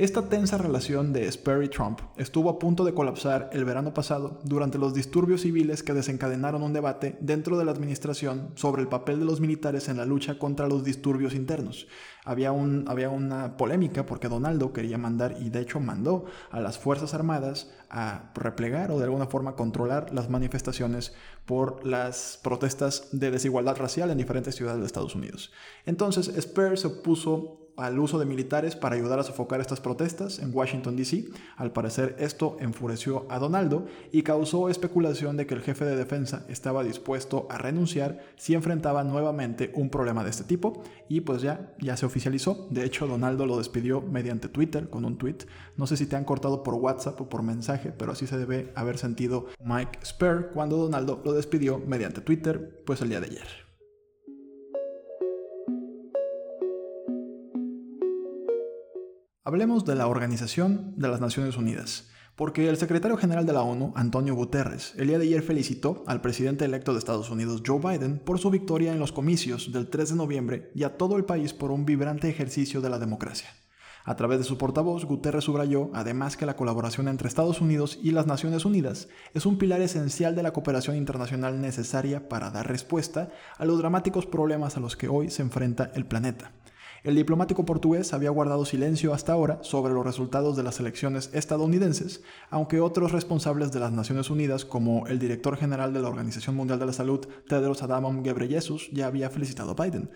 Esta 0.00 0.30
tensa 0.30 0.56
relación 0.56 1.12
de 1.12 1.30
Sperry 1.30 1.68
Trump 1.68 2.00
estuvo 2.16 2.48
a 2.48 2.58
punto 2.58 2.84
de 2.84 2.94
colapsar 2.94 3.50
el 3.52 3.66
verano 3.66 3.92
pasado 3.92 4.40
durante 4.44 4.78
los 4.78 4.94
disturbios 4.94 5.42
civiles 5.42 5.82
que 5.82 5.92
desencadenaron 5.92 6.62
un 6.62 6.72
debate 6.72 7.18
dentro 7.20 7.58
de 7.58 7.66
la 7.66 7.72
administración 7.72 8.50
sobre 8.54 8.80
el 8.80 8.88
papel 8.88 9.18
de 9.18 9.26
los 9.26 9.42
militares 9.42 9.90
en 9.90 9.98
la 9.98 10.06
lucha 10.06 10.38
contra 10.38 10.68
los 10.68 10.84
disturbios 10.84 11.34
internos. 11.34 11.86
Había, 12.24 12.48
había 12.48 13.10
una 13.10 13.58
polémica 13.58 14.06
porque 14.06 14.30
Donaldo 14.30 14.72
quería 14.72 14.96
mandar, 14.96 15.36
y 15.38 15.50
de 15.50 15.60
hecho 15.60 15.80
mandó, 15.80 16.24
a 16.50 16.60
las 16.60 16.78
Fuerzas 16.78 17.12
Armadas 17.12 17.70
a 17.90 18.32
replegar 18.34 18.92
o 18.92 18.98
de 18.98 19.04
alguna 19.04 19.26
forma 19.26 19.54
controlar 19.54 20.14
las 20.14 20.30
manifestaciones 20.30 21.12
por 21.44 21.86
las 21.86 22.40
protestas 22.42 23.08
de 23.12 23.30
desigualdad 23.30 23.76
racial 23.76 24.10
en 24.10 24.16
diferentes 24.16 24.54
ciudades 24.54 24.80
de 24.80 24.86
Estados 24.86 25.14
Unidos. 25.14 25.52
Entonces, 25.84 26.32
Sperry 26.38 26.78
se 26.78 26.86
opuso 26.86 27.69
al 27.80 27.98
uso 27.98 28.18
de 28.18 28.26
militares 28.26 28.76
para 28.76 28.96
ayudar 28.96 29.18
a 29.18 29.24
sofocar 29.24 29.60
estas 29.60 29.80
protestas 29.80 30.38
en 30.38 30.54
Washington, 30.54 30.96
D.C. 30.96 31.24
Al 31.56 31.72
parecer 31.72 32.16
esto 32.18 32.56
enfureció 32.60 33.26
a 33.28 33.38
Donaldo 33.38 33.86
y 34.12 34.22
causó 34.22 34.68
especulación 34.68 35.36
de 35.36 35.46
que 35.46 35.54
el 35.54 35.62
jefe 35.62 35.84
de 35.84 35.96
defensa 35.96 36.44
estaba 36.48 36.84
dispuesto 36.84 37.46
a 37.50 37.58
renunciar 37.58 38.20
si 38.36 38.54
enfrentaba 38.54 39.04
nuevamente 39.04 39.72
un 39.74 39.90
problema 39.90 40.24
de 40.24 40.30
este 40.30 40.44
tipo 40.44 40.82
y 41.08 41.22
pues 41.22 41.42
ya, 41.42 41.74
ya 41.80 41.96
se 41.96 42.06
oficializó. 42.06 42.68
De 42.70 42.84
hecho, 42.84 43.06
Donaldo 43.06 43.46
lo 43.46 43.58
despidió 43.58 44.00
mediante 44.00 44.48
Twitter 44.48 44.90
con 44.90 45.04
un 45.04 45.18
tweet. 45.18 45.38
No 45.76 45.86
sé 45.86 45.96
si 45.96 46.06
te 46.06 46.16
han 46.16 46.24
cortado 46.24 46.62
por 46.62 46.74
WhatsApp 46.74 47.20
o 47.20 47.28
por 47.28 47.42
mensaje, 47.42 47.92
pero 47.92 48.12
así 48.12 48.26
se 48.26 48.38
debe 48.38 48.72
haber 48.74 48.98
sentido 48.98 49.46
Mike 49.64 50.00
Spur 50.04 50.50
cuando 50.52 50.76
Donaldo 50.76 51.22
lo 51.24 51.32
despidió 51.32 51.78
mediante 51.78 52.20
Twitter 52.20 52.82
pues 52.84 53.00
el 53.00 53.08
día 53.08 53.20
de 53.20 53.26
ayer. 53.26 53.69
Hablemos 59.42 59.86
de 59.86 59.94
la 59.94 60.06
Organización 60.06 60.92
de 60.98 61.08
las 61.08 61.22
Naciones 61.22 61.56
Unidas, 61.56 62.10
porque 62.36 62.68
el 62.68 62.76
secretario 62.76 63.16
general 63.16 63.46
de 63.46 63.54
la 63.54 63.62
ONU, 63.62 63.94
Antonio 63.96 64.34
Guterres, 64.34 64.92
el 64.98 65.08
día 65.08 65.18
de 65.18 65.24
ayer 65.24 65.40
felicitó 65.40 66.04
al 66.06 66.20
presidente 66.20 66.66
electo 66.66 66.92
de 66.92 66.98
Estados 66.98 67.30
Unidos, 67.30 67.62
Joe 67.66 67.78
Biden, 67.78 68.18
por 68.18 68.38
su 68.38 68.50
victoria 68.50 68.92
en 68.92 68.98
los 68.98 69.12
comicios 69.12 69.72
del 69.72 69.88
3 69.88 70.10
de 70.10 70.16
noviembre 70.16 70.70
y 70.74 70.82
a 70.82 70.98
todo 70.98 71.16
el 71.16 71.24
país 71.24 71.54
por 71.54 71.70
un 71.70 71.86
vibrante 71.86 72.28
ejercicio 72.28 72.82
de 72.82 72.90
la 72.90 72.98
democracia. 72.98 73.48
A 74.04 74.14
través 74.14 74.40
de 74.40 74.44
su 74.44 74.58
portavoz, 74.58 75.06
Guterres 75.06 75.44
subrayó 75.44 75.88
además 75.94 76.36
que 76.36 76.44
la 76.44 76.56
colaboración 76.56 77.08
entre 77.08 77.26
Estados 77.26 77.62
Unidos 77.62 77.98
y 78.02 78.10
las 78.10 78.26
Naciones 78.26 78.66
Unidas 78.66 79.08
es 79.32 79.46
un 79.46 79.56
pilar 79.56 79.80
esencial 79.80 80.36
de 80.36 80.42
la 80.42 80.52
cooperación 80.52 80.96
internacional 80.96 81.62
necesaria 81.62 82.28
para 82.28 82.50
dar 82.50 82.68
respuesta 82.68 83.30
a 83.56 83.64
los 83.64 83.78
dramáticos 83.78 84.26
problemas 84.26 84.76
a 84.76 84.80
los 84.80 84.98
que 84.98 85.08
hoy 85.08 85.30
se 85.30 85.40
enfrenta 85.40 85.92
el 85.94 86.04
planeta. 86.04 86.52
El 87.02 87.14
diplomático 87.14 87.64
portugués 87.64 88.12
había 88.12 88.28
guardado 88.28 88.66
silencio 88.66 89.14
hasta 89.14 89.32
ahora 89.32 89.58
sobre 89.62 89.94
los 89.94 90.04
resultados 90.04 90.54
de 90.54 90.62
las 90.62 90.80
elecciones 90.80 91.30
estadounidenses, 91.32 92.22
aunque 92.50 92.80
otros 92.80 93.12
responsables 93.12 93.72
de 93.72 93.80
las 93.80 93.92
Naciones 93.92 94.28
Unidas, 94.28 94.66
como 94.66 95.06
el 95.06 95.18
director 95.18 95.56
general 95.56 95.94
de 95.94 96.02
la 96.02 96.08
Organización 96.08 96.56
Mundial 96.56 96.78
de 96.78 96.84
la 96.84 96.92
Salud, 96.92 97.26
Tedros 97.48 97.82
Adhanom 97.82 98.22
Ghebreyesus, 98.22 98.90
ya 98.92 99.06
había 99.06 99.30
felicitado 99.30 99.70
a 99.70 99.82
Biden. 99.82 100.10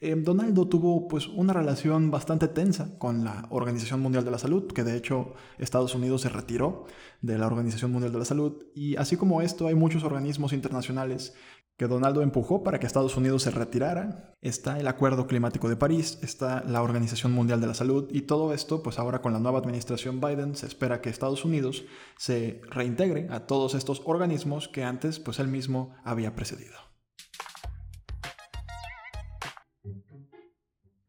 Eh, 0.00 0.14
Donaldo 0.14 0.68
tuvo 0.68 1.08
pues 1.08 1.26
una 1.26 1.52
relación 1.52 2.12
bastante 2.12 2.46
tensa 2.46 2.96
con 2.98 3.24
la 3.24 3.48
Organización 3.50 3.98
Mundial 3.98 4.24
de 4.24 4.30
la 4.30 4.38
Salud, 4.38 4.68
que 4.68 4.84
de 4.84 4.96
hecho 4.96 5.34
Estados 5.58 5.96
Unidos 5.96 6.20
se 6.20 6.28
retiró 6.28 6.84
de 7.20 7.36
la 7.36 7.48
Organización 7.48 7.90
Mundial 7.90 8.12
de 8.12 8.18
la 8.20 8.24
Salud, 8.24 8.64
y 8.76 8.94
así 8.94 9.16
como 9.16 9.42
esto 9.42 9.66
hay 9.66 9.74
muchos 9.74 10.04
organismos 10.04 10.52
internacionales 10.52 11.34
que 11.78 11.86
Donaldo 11.86 12.22
empujó 12.22 12.64
para 12.64 12.80
que 12.80 12.86
Estados 12.86 13.16
Unidos 13.16 13.44
se 13.44 13.52
retirara. 13.52 14.34
Está 14.42 14.80
el 14.80 14.88
Acuerdo 14.88 15.28
Climático 15.28 15.68
de 15.68 15.76
París, 15.76 16.18
está 16.22 16.64
la 16.64 16.82
Organización 16.82 17.32
Mundial 17.32 17.60
de 17.60 17.68
la 17.68 17.74
Salud 17.74 18.08
y 18.10 18.22
todo 18.22 18.52
esto, 18.52 18.82
pues 18.82 18.98
ahora 18.98 19.22
con 19.22 19.32
la 19.32 19.38
nueva 19.38 19.60
administración 19.60 20.20
Biden 20.20 20.56
se 20.56 20.66
espera 20.66 21.00
que 21.00 21.08
Estados 21.08 21.44
Unidos 21.44 21.84
se 22.18 22.60
reintegre 22.68 23.28
a 23.30 23.46
todos 23.46 23.74
estos 23.74 24.02
organismos 24.04 24.66
que 24.66 24.82
antes 24.82 25.20
pues 25.20 25.38
él 25.38 25.46
mismo 25.46 25.94
había 26.04 26.34
precedido. 26.34 26.74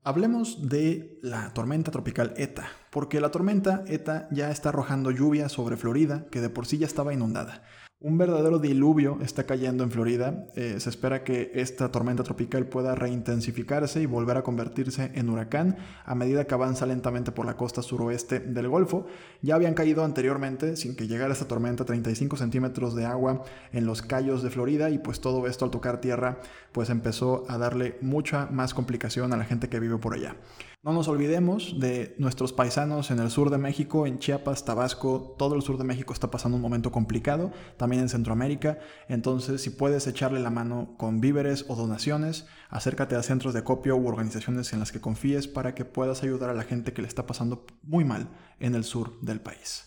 Hablemos 0.04 0.70
de 0.70 1.20
la 1.24 1.52
tormenta 1.54 1.92
tropical 1.92 2.34
ETA, 2.38 2.70
porque 2.92 3.20
la 3.20 3.32
tormenta 3.32 3.84
ETA 3.88 4.28
ya 4.32 4.52
está 4.52 4.70
arrojando 4.70 5.10
lluvia 5.10 5.50
sobre 5.50 5.78
Florida, 5.78 6.28
que 6.32 6.42
de 6.42 6.50
por 6.50 6.68
sí 6.68 6.78
ya 6.78 6.86
estaba 6.86 7.14
inundada. 7.14 7.64
Un 8.02 8.18
verdadero 8.18 8.60
diluvio 8.60 9.18
está 9.22 9.44
cayendo 9.44 9.84
en 9.84 9.92
Florida. 9.92 10.48
Eh, 10.56 10.80
se 10.80 10.90
espera 10.90 11.26
que 11.26 11.52
esta 11.54 11.92
tormenta 11.92 12.24
tropical 12.24 12.66
pueda 12.66 12.96
reintensificarse 12.96 14.02
y 14.02 14.06
volver 14.06 14.38
a 14.38 14.42
convertirse 14.42 15.12
en 15.16 15.30
huracán 15.30 15.76
a 16.06 16.16
medida 16.16 16.46
que 16.46 16.54
avanza 16.54 16.86
lentamente 16.86 17.34
por 17.34 17.46
la 17.46 17.58
costa 17.58 17.82
suroeste 17.82 18.40
del 18.40 18.70
Golfo. 18.70 19.06
Ya 19.42 19.56
habían 19.56 19.74
caído 19.74 20.06
anteriormente, 20.06 20.78
sin 20.78 20.96
que 20.96 21.10
llegara 21.10 21.34
esta 21.34 21.50
tormenta, 21.50 21.84
35 21.84 22.38
centímetros 22.38 22.96
de 22.96 23.06
agua 23.06 23.44
en 23.74 23.86
los 23.86 24.02
callos 24.02 24.44
de 24.44 24.50
Florida 24.50 24.90
y 24.92 25.00
pues 25.00 25.20
todo 25.20 25.46
esto 25.46 25.66
al 25.66 25.72
tocar 25.72 26.00
tierra 26.00 26.40
pues 26.72 26.90
empezó 26.90 27.44
a 27.50 27.58
darle 27.58 27.98
mucha 28.00 28.46
más 28.46 28.74
complicación 28.74 29.34
a 29.34 29.38
la 29.38 29.44
gente 29.44 29.68
que 29.68 29.82
vive 29.82 29.98
por 29.98 30.14
allá. 30.14 30.38
No 30.82 30.94
nos 30.94 31.10
olvidemos 31.10 31.78
de 31.78 32.16
nuestros 32.20 32.54
paisanos 32.54 33.12
en 33.12 33.20
el 33.20 33.30
sur 33.32 33.50
de 33.50 33.58
México, 33.58 34.08
en 34.08 34.18
Chiapas, 34.18 34.64
Tabasco, 34.64 35.36
todo 35.38 35.56
el 35.56 35.62
sur 35.62 35.78
de 35.78 35.84
México 35.84 36.14
está 36.14 36.32
pasando 36.32 36.56
un 36.56 36.62
momento 36.62 36.90
complicado, 36.90 37.52
también 37.76 38.04
en 38.04 38.08
Centroamérica, 38.08 38.80
entonces 39.10 39.62
si 39.62 39.72
puedes 39.72 40.08
echarle 40.08 40.40
la 40.40 40.52
mano 40.52 40.96
con 40.98 41.20
víveres 41.20 41.66
o 41.68 41.76
donaciones, 41.76 42.48
acércate 42.70 43.18
a 43.18 43.24
centros 43.24 43.54
de 43.54 43.66
copio 43.66 43.98
u 43.98 44.08
organizaciones 44.08 44.72
en 44.72 44.80
las 44.80 44.94
que 44.94 45.02
confíes 45.02 45.50
para 45.50 45.76
que 45.76 45.84
puedas 45.84 46.24
ayudar 46.24 46.50
a 46.50 46.54
la 46.54 46.64
gente 46.64 46.94
que 46.94 47.02
le 47.02 47.10
está 47.10 47.28
pasando 47.28 47.66
muy 47.84 48.06
mal 48.06 48.30
en 48.62 48.74
el 48.74 48.86
sur 48.86 49.20
del 49.20 49.42
país. 49.42 49.84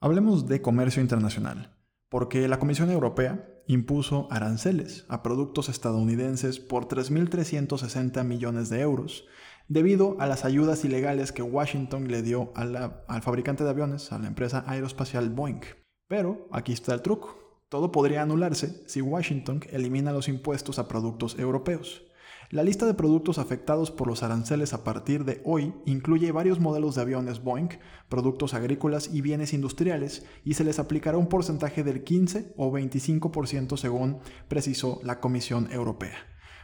Hablemos 0.00 0.48
de 0.48 0.60
comercio 0.60 1.00
internacional. 1.00 1.72
porque 2.08 2.48
la 2.48 2.58
Comisión 2.58 2.90
Europea 2.90 3.55
impuso 3.66 4.28
aranceles 4.30 5.04
a 5.08 5.22
productos 5.22 5.68
estadounidenses 5.68 6.60
por 6.60 6.88
3.360 6.88 8.24
millones 8.24 8.68
de 8.68 8.80
euros, 8.80 9.26
debido 9.68 10.16
a 10.20 10.26
las 10.26 10.44
ayudas 10.44 10.84
ilegales 10.84 11.32
que 11.32 11.42
Washington 11.42 12.08
le 12.08 12.22
dio 12.22 12.52
al 12.54 13.22
fabricante 13.22 13.64
de 13.64 13.70
aviones, 13.70 14.12
a 14.12 14.18
la 14.18 14.28
empresa 14.28 14.64
aeroespacial 14.66 15.30
Boeing. 15.30 15.62
Pero 16.08 16.48
aquí 16.52 16.72
está 16.72 16.94
el 16.94 17.02
truco. 17.02 17.62
Todo 17.68 17.90
podría 17.90 18.22
anularse 18.22 18.84
si 18.86 19.00
Washington 19.00 19.60
elimina 19.70 20.12
los 20.12 20.28
impuestos 20.28 20.78
a 20.78 20.86
productos 20.86 21.36
europeos. 21.36 22.04
La 22.50 22.62
lista 22.62 22.86
de 22.86 22.94
productos 22.94 23.38
afectados 23.38 23.90
por 23.90 24.06
los 24.06 24.22
aranceles 24.22 24.72
a 24.72 24.84
partir 24.84 25.24
de 25.24 25.42
hoy 25.44 25.74
incluye 25.84 26.30
varios 26.30 26.60
modelos 26.60 26.94
de 26.94 27.02
aviones 27.02 27.42
Boeing, 27.42 27.70
productos 28.08 28.54
agrícolas 28.54 29.12
y 29.12 29.20
bienes 29.20 29.52
industriales, 29.52 30.24
y 30.44 30.54
se 30.54 30.62
les 30.62 30.78
aplicará 30.78 31.18
un 31.18 31.26
porcentaje 31.26 31.82
del 31.82 32.04
15 32.04 32.54
o 32.56 32.70
25% 32.70 33.76
según 33.76 34.18
precisó 34.46 35.00
la 35.02 35.18
Comisión 35.18 35.72
Europea. 35.72 36.14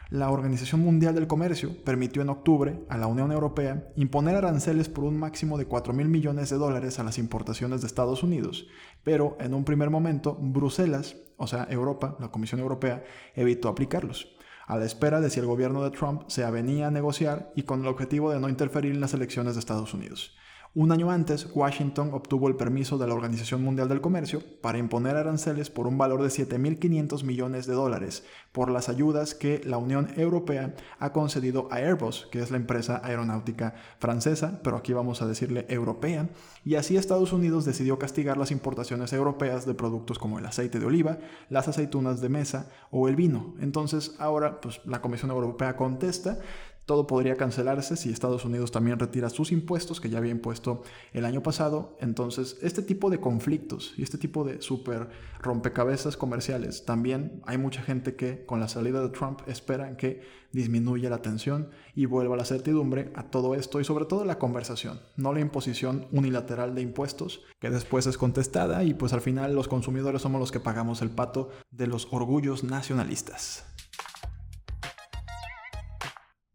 La 0.09 0.31
Organización 0.31 0.79
Mundial 0.79 1.15
del 1.15 1.27
Comercio 1.27 1.75
permitió 1.83 2.21
en 2.21 2.29
octubre 2.29 2.79
a 2.87 2.97
la 2.97 3.07
Unión 3.07 3.33
Europea 3.33 3.89
imponer 3.97 4.37
aranceles 4.37 4.87
por 4.87 5.03
un 5.03 5.17
máximo 5.17 5.57
de 5.57 5.65
4 5.65 5.91
mil 5.91 6.07
millones 6.07 6.49
de 6.49 6.57
dólares 6.57 6.99
a 6.99 7.03
las 7.03 7.17
importaciones 7.17 7.81
de 7.81 7.87
Estados 7.87 8.23
Unidos, 8.23 8.67
pero 9.03 9.35
en 9.41 9.53
un 9.53 9.65
primer 9.65 9.89
momento 9.89 10.37
Bruselas, 10.39 11.17
o 11.35 11.47
sea 11.47 11.67
Europa, 11.69 12.15
la 12.21 12.31
Comisión 12.31 12.61
Europea, 12.61 13.03
evitó 13.35 13.67
aplicarlos 13.67 14.33
a 14.65 14.77
la 14.77 14.85
espera 14.85 15.21
de 15.21 15.29
si 15.29 15.39
el 15.39 15.45
gobierno 15.45 15.83
de 15.83 15.91
Trump 15.91 16.23
se 16.27 16.43
avenía 16.43 16.87
a 16.87 16.91
negociar 16.91 17.51
y 17.55 17.63
con 17.63 17.81
el 17.81 17.87
objetivo 17.87 18.31
de 18.31 18.39
no 18.39 18.49
interferir 18.49 18.93
en 18.93 19.01
las 19.01 19.13
elecciones 19.13 19.55
de 19.55 19.59
Estados 19.59 19.93
Unidos. 19.93 20.35
Un 20.75 20.91
año 20.91 21.11
antes, 21.11 21.47
Washington 21.53 22.09
obtuvo 22.13 22.47
el 22.47 22.55
permiso 22.55 22.97
de 22.97 23.05
la 23.05 23.13
Organización 23.13 23.61
Mundial 23.61 23.89
del 23.89 24.01
Comercio 24.01 24.41
para 24.59 24.79
imponer 24.79 25.15
aranceles 25.15 25.69
por 25.69 25.85
un 25.85 25.99
valor 25.99 26.23
de 26.23 26.29
7.500 26.29 27.23
millones 27.23 27.67
de 27.67 27.75
dólares 27.75 28.23
por 28.51 28.71
las 28.71 28.89
ayudas 28.89 29.35
que 29.35 29.61
la 29.65 29.77
Unión 29.77 30.09
Europea 30.17 30.73
ha 30.97 31.13
concedido 31.13 31.67
a 31.69 31.75
Airbus, 31.75 32.27
que 32.31 32.39
es 32.39 32.49
la 32.49 32.57
empresa 32.57 33.01
aeronáutica 33.03 33.75
francesa, 33.99 34.61
pero 34.63 34.75
aquí 34.77 34.93
vamos 34.93 35.21
a 35.21 35.27
decirle 35.27 35.67
europea, 35.69 36.29
y 36.65 36.73
así 36.73 36.97
Estados 36.97 37.33
Unidos 37.33 37.65
decidió 37.65 37.99
castigar 37.99 38.37
las 38.37 38.49
importaciones 38.49 39.13
europeas 39.13 39.67
de 39.67 39.75
productos 39.75 40.17
como 40.17 40.39
el 40.39 40.45
aceite 40.47 40.79
de 40.79 40.87
oliva, 40.87 41.19
las 41.49 41.67
aceitunas 41.67 42.19
de 42.19 42.29
mesa 42.29 42.71
o 42.89 43.07
el 43.07 43.15
vino. 43.15 43.53
Entonces 43.59 44.15
ahora 44.17 44.59
pues, 44.59 44.81
la 44.85 45.01
Comisión 45.03 45.29
Europea 45.29 45.75
contesta 45.75 46.39
todo 46.85 47.07
podría 47.07 47.35
cancelarse 47.35 47.95
si 47.95 48.09
Estados 48.09 48.45
Unidos 48.45 48.71
también 48.71 48.99
retira 48.99 49.29
sus 49.29 49.51
impuestos 49.51 50.01
que 50.01 50.09
ya 50.09 50.17
había 50.17 50.31
impuesto 50.31 50.83
el 51.13 51.25
año 51.25 51.41
pasado. 51.41 51.97
Entonces, 51.99 52.57
este 52.61 52.81
tipo 52.81 53.09
de 53.09 53.19
conflictos 53.19 53.93
y 53.97 54.03
este 54.03 54.17
tipo 54.17 54.43
de 54.43 54.61
super 54.61 55.09
rompecabezas 55.39 56.17
comerciales, 56.17 56.85
también 56.85 57.41
hay 57.45 57.57
mucha 57.57 57.81
gente 57.81 58.15
que 58.15 58.45
con 58.45 58.59
la 58.59 58.67
salida 58.67 59.01
de 59.01 59.09
Trump 59.09 59.41
esperan 59.47 59.95
que 59.95 60.21
disminuya 60.51 61.09
la 61.09 61.21
tensión 61.21 61.69
y 61.95 62.05
vuelva 62.05 62.37
la 62.37 62.45
certidumbre 62.45 63.11
a 63.15 63.23
todo 63.23 63.55
esto 63.55 63.79
y 63.79 63.83
sobre 63.83 64.05
todo 64.05 64.23
la 64.23 64.37
conversación, 64.37 65.01
no 65.17 65.33
la 65.33 65.39
imposición 65.39 66.07
unilateral 66.11 66.75
de 66.75 66.81
impuestos 66.81 67.41
que 67.59 67.71
después 67.71 68.05
es 68.05 68.17
contestada 68.17 68.83
y 68.83 68.93
pues 68.93 69.13
al 69.13 69.21
final 69.21 69.55
los 69.55 69.67
consumidores 69.67 70.21
somos 70.21 70.39
los 70.39 70.51
que 70.51 70.59
pagamos 70.59 71.01
el 71.01 71.09
pato 71.09 71.49
de 71.71 71.87
los 71.87 72.07
orgullos 72.11 72.63
nacionalistas. 72.63 73.72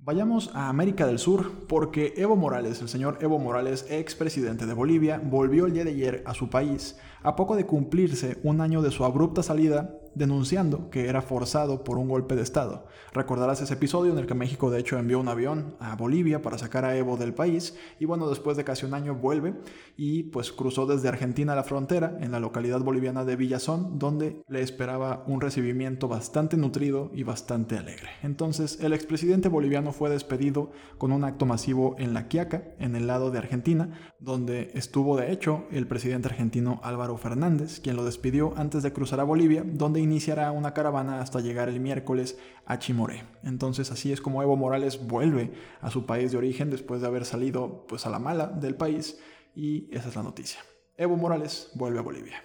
Vayamos 0.09 0.51
a 0.55 0.71
América 0.71 1.07
del 1.07 1.19
Sur 1.19 1.53
porque 1.69 2.15
Evo 2.17 2.35
Morales, 2.35 2.81
el 2.81 2.89
señor 2.89 3.19
Evo 3.21 3.39
Morales, 3.39 3.85
expresidente 3.91 4.65
de 4.65 4.73
Bolivia, 4.73 5.21
volvió 5.23 5.67
el 5.67 5.75
día 5.75 5.85
de 5.85 5.91
ayer 5.91 6.23
a 6.25 6.33
su 6.33 6.49
país 6.49 6.97
a 7.23 7.37
poco 7.37 7.57
de 7.57 7.67
cumplirse 7.67 8.39
un 8.43 8.61
año 8.61 8.83
de 8.83 8.91
su 8.91 9.05
abrupta 9.05 9.43
salida 9.43 9.99
denunciando 10.19 10.91
que 10.91 11.09
era 11.09 11.23
forzado 11.23 11.85
por 11.85 11.97
un 11.97 12.09
golpe 12.09 12.35
de 12.35 12.43
Estado. 12.43 12.87
Recordarás 13.13 13.63
ese 13.63 13.75
episodio 13.75 14.13
en 14.13 14.19
el 14.19 14.27
que 14.27 14.35
México 14.35 14.71
de 14.71 14.81
hecho 14.81 14.99
envió 14.99 15.21
un 15.21 15.29
avión 15.29 15.77
a 15.81 15.97
Bolivia 15.97 16.43
para 16.43 16.59
sacar 16.59 16.85
a 16.85 16.97
Evo 16.97 17.17
del 17.17 17.35
país 17.35 17.77
y 17.99 18.05
bueno, 18.05 18.29
después 18.29 18.57
de 18.57 18.65
casi 18.65 18.85
un 18.85 18.95
año 18.95 19.15
vuelve 19.15 19.55
y 19.97 20.25
pues 20.25 20.53
cruzó 20.53 20.87
desde 20.87 21.09
Argentina 21.09 21.53
a 21.53 21.57
la 21.57 21.63
frontera 21.63 22.19
en 22.21 22.33
la 22.33 22.41
localidad 22.41 22.81
boliviana 22.81 23.25
de 23.25 23.37
Villazón 23.37 23.99
donde 23.99 24.43
le 24.49 24.61
esperaba 24.61 25.25
un 25.27 25.41
recibimiento 25.41 26.09
bastante 26.09 26.57
nutrido 26.57 27.11
y 27.15 27.23
bastante 27.23 27.77
alegre. 27.77 28.11
Entonces 28.23 28.79
el 28.81 28.93
expresidente 28.93 29.49
boliviano 29.49 29.93
fue 29.93 30.11
despedido 30.11 30.73
con 30.99 31.13
un 31.13 31.25
acto 31.25 31.47
masivo 31.47 31.95
en 31.99 32.13
La 32.13 32.29
Quiaca, 32.29 32.65
en 32.79 32.97
el 32.97 33.07
lado 33.07 33.31
de 33.31 33.39
Argentina, 33.39 34.15
donde 34.19 34.73
estuvo 34.75 35.17
de 35.17 35.33
hecho 35.33 35.67
el 35.71 35.87
presidente 35.87 36.29
argentino 36.29 36.81
Álvaro 36.83 37.08
Fernández, 37.17 37.81
quien 37.81 37.97
lo 37.97 38.05
despidió 38.05 38.53
antes 38.57 38.83
de 38.83 38.93
cruzar 38.93 39.21
a 39.21 39.25
Bolivia, 39.25 39.65
donde 39.65 40.01
iniciará 40.01 40.51
una 40.51 40.75
caravana 40.75 41.21
hasta 41.21 41.41
llegar 41.41 41.69
el 41.69 41.81
miércoles 41.81 42.39
a 42.67 42.79
Chimoré. 42.79 43.25
Entonces 43.43 43.91
así 43.91 44.13
es 44.13 44.21
como 44.21 44.43
Evo 44.43 44.57
Morales 44.57 45.07
vuelve 45.07 45.53
a 45.81 45.91
su 45.91 46.07
país 46.07 46.33
de 46.33 46.39
origen 46.39 46.71
después 46.71 47.01
de 47.01 47.07
haber 47.07 47.25
salido 47.25 47.87
pues 47.89 48.07
a 48.07 48.11
la 48.11 48.19
mala 48.19 48.49
del 48.49 48.75
país 48.75 49.19
y 49.55 49.89
esa 49.91 50.09
es 50.09 50.17
la 50.17 50.23
noticia. 50.23 50.61
Evo 50.97 51.17
Morales 51.17 51.71
vuelve 51.75 52.01
a 52.01 52.03
Bolivia. 52.03 52.43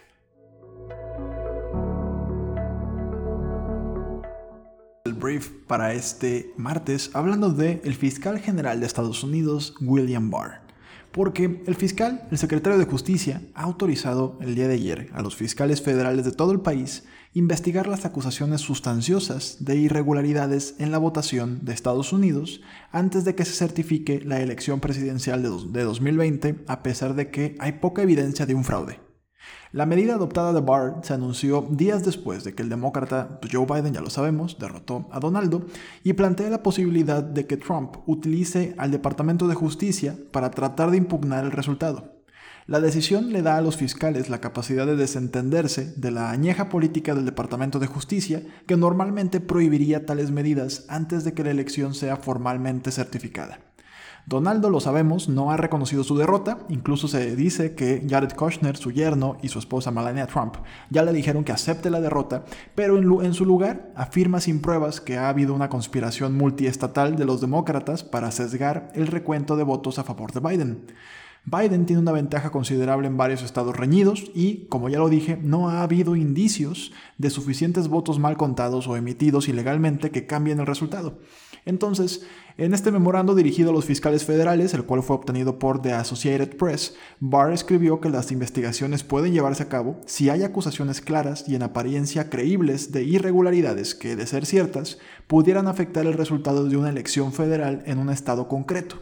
El 5.06 5.14
brief 5.14 5.50
para 5.68 5.94
este 5.94 6.54
martes 6.56 7.12
hablando 7.14 7.50
de 7.50 7.82
el 7.84 7.96
fiscal 7.96 8.40
general 8.40 8.80
de 8.80 8.86
Estados 8.86 9.24
Unidos 9.24 9.76
William 9.82 10.32
Barr 10.32 10.63
porque 11.14 11.62
el 11.68 11.76
fiscal, 11.76 12.28
el 12.32 12.38
secretario 12.40 12.80
de 12.80 12.86
Justicia, 12.86 13.42
ha 13.54 13.64
autorizado 13.64 14.38
el 14.42 14.56
día 14.56 14.68
de 14.68 14.74
ayer 14.74 15.10
a 15.14 15.22
los 15.22 15.36
fiscales 15.36 15.82
federales 15.82 16.26
de 16.26 16.32
todo 16.32 16.52
el 16.52 16.62
país 16.62 17.04
investigar 17.36 17.88
las 17.88 18.06
acusaciones 18.06 18.62
sustanciosas 18.62 19.58
de 19.60 19.76
irregularidades 19.76 20.76
en 20.80 20.92
la 20.92 20.98
votación 20.98 21.60
de 21.64 21.74
Estados 21.74 22.14
Unidos 22.14 22.62
antes 22.92 23.26
de 23.26 23.36
que 23.36 23.46
se 23.46 23.54
certifique 23.54 24.22
la 24.22 24.42
elección 24.42 24.80
presidencial 24.80 25.44
de 25.72 25.84
2020, 25.84 26.64
a 26.68 26.84
pesar 26.84 27.16
de 27.16 27.30
que 27.30 27.56
hay 27.60 27.74
poca 27.74 28.02
evidencia 28.02 28.46
de 28.46 28.56
un 28.56 28.64
fraude. 28.64 29.00
La 29.72 29.86
medida 29.86 30.16
adoptada 30.16 30.54
de 30.54 30.62
Barr 30.62 31.00
se 31.02 31.14
anunció 31.14 31.68
días 31.70 32.04
después 32.04 32.44
de 32.44 32.54
que 32.54 32.62
el 32.62 32.70
demócrata 32.70 33.40
Joe 33.52 33.66
Biden, 33.66 33.94
ya 33.94 34.02
lo 34.02 34.12
sabemos, 34.12 34.60
derrotó 34.60 35.08
a 35.12 35.20
Donaldo 35.20 35.66
y 36.04 36.14
plantea 36.14 36.50
la 36.50 36.62
posibilidad 36.62 37.24
de 37.24 37.48
que 37.48 37.58
Trump 37.58 37.98
utilice 38.06 38.76
al 38.78 38.92
Departamento 38.92 39.48
de 39.48 39.56
Justicia 39.56 40.16
para 40.32 40.52
tratar 40.52 40.92
de 40.92 40.98
impugnar 40.98 41.44
el 41.44 41.52
resultado. 41.52 42.14
La 42.66 42.80
decisión 42.80 43.34
le 43.34 43.42
da 43.42 43.58
a 43.58 43.62
los 43.62 43.76
fiscales 43.76 44.30
la 44.30 44.40
capacidad 44.40 44.86
de 44.86 44.96
desentenderse 44.96 45.94
de 45.98 46.12
la 46.12 46.30
añeja 46.30 46.70
política 46.70 47.14
del 47.14 47.26
Departamento 47.26 47.78
de 47.80 47.88
Justicia 47.88 48.42
que 48.68 48.78
normalmente 48.78 49.42
prohibiría 49.42 50.06
tales 50.06 50.32
medidas 50.32 50.86
antes 50.88 51.26
de 51.26 51.34
que 51.34 51.44
la 51.44 51.52
elección 51.52 51.94
sea 51.94 52.16
formalmente 52.16 52.92
certificada. 52.92 53.73
Donaldo, 54.26 54.70
lo 54.70 54.80
sabemos, 54.80 55.28
no 55.28 55.52
ha 55.52 55.58
reconocido 55.58 56.06
su 56.06 56.18
derrota, 56.18 56.60
incluso 56.70 57.10
se 57.10 57.36
dice 57.36 57.76
que 57.76 58.06
Jared 58.10 58.32
Kushner, 58.32 58.78
su 58.78 58.92
yerno, 58.92 59.38
y 59.42 59.50
su 59.50 59.60
esposa 59.60 59.92
Melania 59.92 60.28
Trump 60.28 60.56
ya 60.90 61.04
le 61.04 61.12
dijeron 61.12 61.44
que 61.44 61.52
acepte 61.52 61.90
la 61.90 62.00
derrota, 62.00 62.46
pero 62.74 63.22
en, 63.22 63.34
su 63.34 63.46
lugar 63.46 63.92
afirma 63.96 64.40
sin 64.40 64.62
pruebas 64.62 65.02
que 65.02 65.18
ha 65.18 65.28
habido 65.28 65.54
una 65.54 65.68
conspiración 65.68 66.38
multiestatal 66.38 67.18
de 67.18 67.26
los 67.26 67.42
demócratas 67.42 68.06
para 68.06 68.32
sesgar 68.32 68.92
el 68.96 69.08
recuento 69.08 69.58
de 69.58 69.64
votos 69.64 70.00
a 70.00 70.06
favor 70.06 70.32
de 70.32 70.40
Biden. 70.40 70.86
Biden 71.46 71.86
tiene 71.86 72.02
una 72.02 72.14
ventaja 72.14 72.52
considerable 72.52 73.08
en 73.08 73.18
varios 73.18 73.44
estados 73.44 73.76
reñidos 73.76 74.32
y, 74.34 74.66
como 74.68 74.88
ya 74.88 75.00
lo 75.00 75.10
dije, 75.10 75.38
no 75.42 75.70
ha 75.70 75.84
habido 75.84 76.16
indicios 76.16 76.94
de 77.18 77.30
suficientes 77.30 77.90
votos 77.90 78.18
mal 78.18 78.38
contados 78.38 78.88
o 78.88 78.96
emitidos 78.96 79.50
ilegalmente 79.50 80.10
que 80.10 80.26
cambien 80.26 80.62
el 80.62 80.66
resultado. 80.66 81.20
Entonces, 81.66 82.26
en 82.58 82.74
este 82.74 82.92
memorando 82.92 83.36
dirigido 83.36 83.72
a 83.72 83.74
los 83.74 83.86
fiscales 83.86 84.26
federales, 84.26 84.74
el 84.74 84.84
cual 84.84 85.04
fue 85.04 85.16
obtenido 85.16 85.60
por 85.60 85.82
The 85.82 85.94
Associated 85.94 86.56
Press, 86.56 86.96
Barr 87.20 87.52
escribió 87.52 88.00
que 88.00 88.10
las 88.10 88.32
investigaciones 88.32 89.04
pueden 89.04 89.34
llevarse 89.34 89.64
a 89.64 89.70
cabo 89.70 90.00
si 90.06 90.30
hay 90.30 90.44
acusaciones 90.44 91.02
claras 91.02 91.46
y 91.48 91.56
en 91.56 91.64
apariencia 91.64 92.30
creíbles 92.30 92.92
de 92.92 93.04
irregularidades 93.04 93.96
que, 93.96 94.16
de 94.16 94.28
ser 94.28 94.46
ciertas, 94.46 94.98
pudieran 95.28 95.68
afectar 95.68 96.06
el 96.06 96.14
resultado 96.14 96.66
de 96.66 96.78
una 96.78 96.90
elección 96.90 97.34
federal 97.34 97.84
en 97.86 97.98
un 97.98 98.10
estado 98.10 98.48
concreto. 98.48 99.00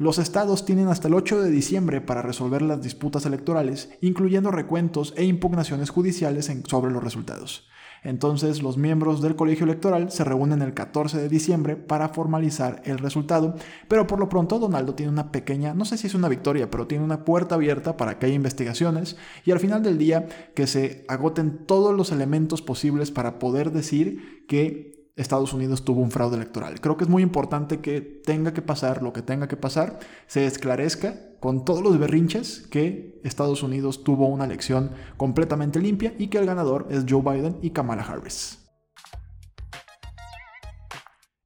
Los 0.00 0.18
estados 0.18 0.64
tienen 0.64 0.88
hasta 0.88 1.08
el 1.08 1.14
8 1.14 1.42
de 1.42 1.50
diciembre 1.50 2.00
para 2.00 2.22
resolver 2.22 2.62
las 2.62 2.80
disputas 2.80 3.26
electorales, 3.26 3.90
incluyendo 4.00 4.50
recuentos 4.50 5.12
e 5.14 5.24
impugnaciones 5.26 5.90
judiciales 5.90 6.50
sobre 6.64 6.90
los 6.90 7.04
resultados. 7.04 7.68
Entonces 8.02 8.62
los 8.62 8.78
miembros 8.78 9.20
del 9.20 9.36
colegio 9.36 9.64
electoral 9.64 10.10
se 10.10 10.24
reúnen 10.24 10.62
el 10.62 10.72
14 10.72 11.18
de 11.18 11.28
diciembre 11.28 11.76
para 11.76 12.08
formalizar 12.08 12.80
el 12.86 12.96
resultado, 12.96 13.56
pero 13.88 14.06
por 14.06 14.18
lo 14.18 14.30
pronto 14.30 14.58
Donaldo 14.58 14.94
tiene 14.94 15.12
una 15.12 15.32
pequeña, 15.32 15.74
no 15.74 15.84
sé 15.84 15.98
si 15.98 16.06
es 16.06 16.14
una 16.14 16.30
victoria, 16.30 16.70
pero 16.70 16.86
tiene 16.86 17.04
una 17.04 17.26
puerta 17.26 17.56
abierta 17.56 17.98
para 17.98 18.18
que 18.18 18.24
haya 18.24 18.34
investigaciones 18.34 19.18
y 19.44 19.50
al 19.50 19.60
final 19.60 19.82
del 19.82 19.98
día 19.98 20.28
que 20.54 20.66
se 20.66 21.04
agoten 21.08 21.66
todos 21.66 21.94
los 21.94 22.10
elementos 22.10 22.62
posibles 22.62 23.10
para 23.10 23.38
poder 23.38 23.70
decir 23.70 24.46
que 24.48 24.99
Estados 25.20 25.52
Unidos 25.52 25.84
tuvo 25.84 26.00
un 26.00 26.10
fraude 26.10 26.36
electoral. 26.36 26.80
Creo 26.80 26.96
que 26.96 27.04
es 27.04 27.10
muy 27.10 27.22
importante 27.22 27.80
que 27.80 28.00
tenga 28.00 28.52
que 28.52 28.62
pasar 28.62 29.02
lo 29.02 29.12
que 29.12 29.22
tenga 29.22 29.48
que 29.48 29.56
pasar, 29.56 29.98
se 30.26 30.46
esclarezca 30.46 31.36
con 31.40 31.64
todos 31.64 31.82
los 31.82 31.98
berrinches 31.98 32.66
que 32.70 33.20
Estados 33.24 33.62
Unidos 33.62 34.04
tuvo 34.04 34.28
una 34.28 34.44
elección 34.44 34.92
completamente 35.16 35.80
limpia 35.80 36.14
y 36.18 36.28
que 36.28 36.38
el 36.38 36.46
ganador 36.46 36.86
es 36.90 37.04
Joe 37.08 37.22
Biden 37.22 37.58
y 37.62 37.70
Kamala 37.70 38.02
Harris. 38.02 38.58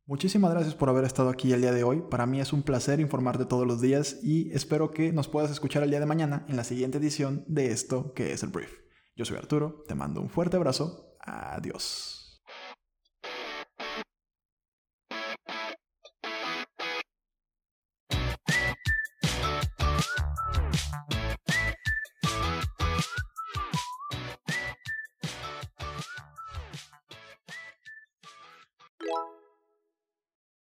Muchísimas 0.07 0.51
gracias 0.51 0.75
por 0.75 0.91
haber 0.91 1.05
estado 1.05 1.31
aquí 1.31 1.53
el 1.53 1.63
día 1.63 1.73
de 1.73 1.83
hoy. 1.83 2.03
Para 2.11 2.27
mí 2.27 2.39
es 2.39 2.53
un 2.53 2.63
placer 2.63 3.01
informarte 3.01 3.47
todos 3.47 3.67
los 3.67 3.81
días 3.81 4.19
y 4.23 4.53
espero 4.53 4.91
que 4.91 5.13
nos 5.13 5.29
puedas 5.29 5.51
escuchar 5.51 5.83
el 5.83 5.91
día 5.91 6.01
de 6.01 6.07
mañana 6.07 6.45
en 6.49 6.57
la 6.57 6.65
siguiente 6.65 6.99
edición 6.99 7.45
de 7.49 7.73
esto 7.73 8.13
que 8.13 8.33
es 8.33 8.43
el 8.43 8.51
brief. 8.51 8.71
Yo 9.17 9.25
soy 9.25 9.39
Arturo, 9.39 9.83
te 9.89 9.95
mando 9.95 10.21
un 10.21 10.29
fuerte 10.29 10.57
abrazo. 10.57 11.17
Adiós. 11.21 12.24